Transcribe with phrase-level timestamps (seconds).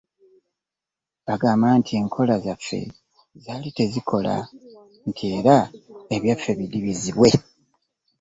[1.25, 2.81] Baagamba nti enkola zaffe
[3.43, 4.35] zaali tezikola,
[5.07, 5.57] nti era
[6.15, 7.29] ebyaffe bidibizibwe.